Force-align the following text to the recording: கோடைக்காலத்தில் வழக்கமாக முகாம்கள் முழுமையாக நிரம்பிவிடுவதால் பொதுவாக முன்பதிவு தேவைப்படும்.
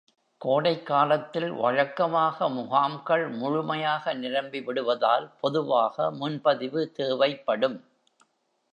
கோடைக்காலத்தில் 0.41 1.51
வழக்கமாக 1.53 2.49
முகாம்கள் 2.49 3.29
முழுமையாக 3.29 4.13
நிரம்பிவிடுவதால் 4.15 5.27
பொதுவாக 5.41 6.11
முன்பதிவு 6.11 6.91
தேவைப்படும். 6.91 7.79